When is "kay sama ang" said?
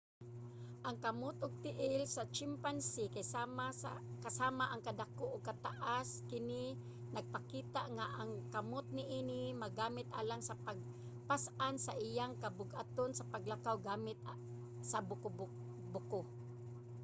4.23-4.81